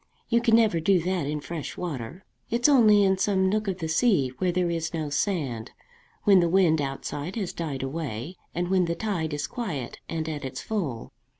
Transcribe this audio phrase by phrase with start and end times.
[0.29, 2.25] You can never do that in fresh water.
[2.49, 5.73] It's only in some nook of the sea, where there is no sand,
[6.23, 10.43] when the wind outside has died away, and when the tide is quiet and at
[10.43, 11.11] its full.